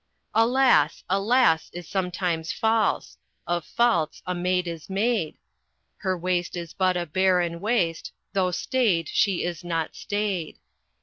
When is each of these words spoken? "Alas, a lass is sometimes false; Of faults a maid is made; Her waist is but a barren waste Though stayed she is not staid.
"Alas, 0.33 1.03
a 1.11 1.19
lass 1.19 1.69
is 1.73 1.87
sometimes 1.87 2.51
false; 2.51 3.19
Of 3.45 3.63
faults 3.63 4.23
a 4.25 4.33
maid 4.33 4.67
is 4.67 4.89
made; 4.89 5.37
Her 5.97 6.17
waist 6.17 6.57
is 6.57 6.73
but 6.73 6.97
a 6.97 7.05
barren 7.05 7.59
waste 7.59 8.11
Though 8.33 8.49
stayed 8.49 9.07
she 9.07 9.43
is 9.43 9.63
not 9.63 9.95
staid. 9.95 10.57